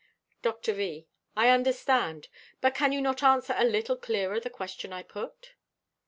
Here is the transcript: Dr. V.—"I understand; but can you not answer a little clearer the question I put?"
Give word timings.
Dr. 0.41 0.73
V.—"I 0.73 1.49
understand; 1.49 2.27
but 2.59 2.73
can 2.73 2.91
you 2.91 3.01
not 3.01 3.21
answer 3.21 3.53
a 3.55 3.63
little 3.63 3.95
clearer 3.97 4.39
the 4.39 4.49
question 4.49 4.91
I 4.91 5.03
put?" 5.03 5.53